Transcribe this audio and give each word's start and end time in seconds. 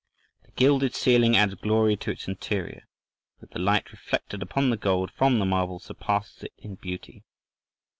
The 0.45 0.51
gilded 0.53 0.95
ceiling 0.95 1.37
adds 1.37 1.53
glory 1.53 1.95
to 1.97 2.09
its 2.09 2.27
interior, 2.27 2.87
though 3.39 3.49
the 3.51 3.59
light 3.59 3.91
reflected 3.91 4.41
upon 4.41 4.71
the 4.71 4.75
gold 4.75 5.11
from 5.11 5.37
the 5.37 5.45
marble 5.45 5.77
surpasses 5.77 6.41
it 6.45 6.53
in 6.57 6.73
beauty. 6.73 7.23